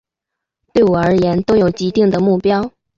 [0.73, 2.71] 对我而言都有既定的目标